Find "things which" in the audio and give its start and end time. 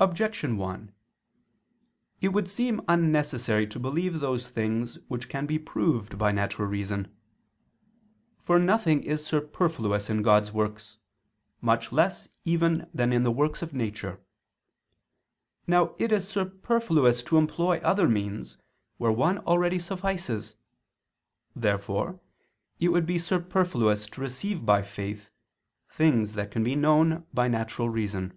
4.48-5.28